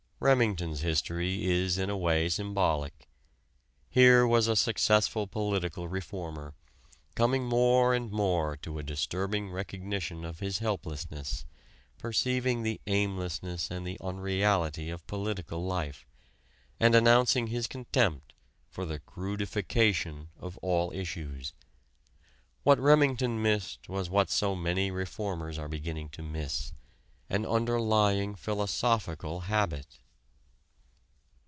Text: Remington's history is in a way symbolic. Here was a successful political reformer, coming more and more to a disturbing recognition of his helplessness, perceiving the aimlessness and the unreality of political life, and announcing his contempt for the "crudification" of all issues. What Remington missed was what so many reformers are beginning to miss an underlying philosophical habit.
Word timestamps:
Remington's 0.23 0.81
history 0.81 1.45
is 1.49 1.79
in 1.79 1.89
a 1.89 1.97
way 1.97 2.29
symbolic. 2.29 3.09
Here 3.89 4.27
was 4.27 4.47
a 4.47 4.55
successful 4.55 5.25
political 5.25 5.87
reformer, 5.87 6.53
coming 7.15 7.45
more 7.47 7.95
and 7.95 8.11
more 8.11 8.55
to 8.57 8.77
a 8.77 8.83
disturbing 8.83 9.49
recognition 9.49 10.23
of 10.23 10.37
his 10.37 10.59
helplessness, 10.59 11.47
perceiving 11.97 12.61
the 12.61 12.79
aimlessness 12.85 13.71
and 13.71 13.83
the 13.83 13.97
unreality 13.99 14.91
of 14.91 15.07
political 15.07 15.65
life, 15.65 16.05
and 16.79 16.93
announcing 16.93 17.47
his 17.47 17.65
contempt 17.65 18.33
for 18.69 18.85
the 18.85 18.99
"crudification" 18.99 20.27
of 20.39 20.55
all 20.59 20.91
issues. 20.93 21.55
What 22.61 22.77
Remington 22.77 23.41
missed 23.41 23.89
was 23.89 24.07
what 24.07 24.29
so 24.29 24.55
many 24.55 24.91
reformers 24.91 25.57
are 25.57 25.67
beginning 25.67 26.09
to 26.09 26.21
miss 26.21 26.73
an 27.27 27.43
underlying 27.43 28.35
philosophical 28.35 29.39
habit. 29.49 29.97